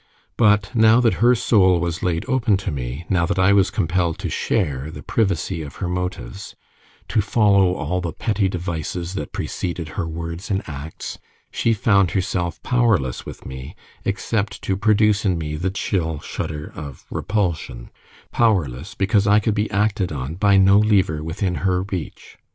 But 0.35 0.71
now 0.73 0.99
that 0.99 1.13
her 1.21 1.35
soul 1.35 1.79
was 1.79 2.01
laid 2.01 2.25
open 2.27 2.57
to 2.57 2.71
me, 2.71 3.05
now 3.07 3.27
that 3.27 3.37
I 3.37 3.53
was 3.53 3.69
compelled 3.69 4.17
to 4.17 4.31
share 4.31 4.89
the 4.89 5.03
privacy 5.03 5.61
of 5.61 5.75
her 5.75 5.87
motives, 5.87 6.55
to 7.09 7.21
follow 7.21 7.75
all 7.75 8.01
the 8.01 8.11
petty 8.11 8.49
devices 8.49 9.13
that 9.13 9.31
preceded 9.31 9.89
her 9.89 10.07
words 10.07 10.49
and 10.49 10.67
acts, 10.67 11.19
she 11.51 11.75
found 11.75 12.09
herself 12.17 12.59
powerless 12.63 13.27
with 13.27 13.45
me, 13.45 13.75
except 14.03 14.63
to 14.63 14.75
produce 14.75 15.23
in 15.23 15.37
me 15.37 15.55
the 15.55 15.69
chill 15.69 16.19
shudder 16.19 16.71
of 16.73 17.05
repulsion 17.11 17.91
powerless, 18.31 18.95
because 18.95 19.27
I 19.27 19.39
could 19.39 19.53
be 19.53 19.69
acted 19.69 20.11
on 20.11 20.33
by 20.33 20.57
no 20.57 20.79
lever 20.79 21.23
within 21.23 21.53
her 21.61 21.83
reach. 21.83 22.39